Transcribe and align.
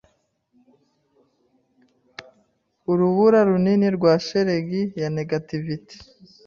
Urubura 2.91 3.39
runini 3.49 3.87
rwa 3.95 4.13
shelegi 4.25 4.81
ya 5.01 5.09
negativite 5.17 5.93